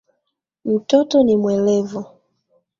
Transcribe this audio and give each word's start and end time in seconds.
Mtoto 0.65 1.23
ni 1.23 1.37
mwerevu 1.37 2.05